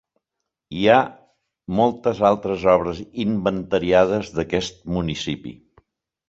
Hi 0.77 0.85
ha 0.93 1.01
moltes 1.79 2.21
altres 2.29 2.65
obres 2.77 3.03
inventariades 3.25 4.33
d'aquest 4.39 4.83
municipi. 4.97 5.55